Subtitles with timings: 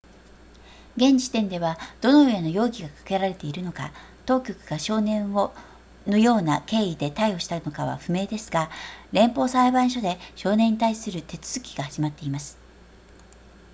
[0.95, 3.91] 現時点ではどのような容疑がかけられているのか
[4.25, 5.53] 当局が少年を
[6.07, 8.71] のような経緯で逮捕したのかは不明ですが
[9.11, 12.57] 連邦裁判所で少年に対する手続きが始まっています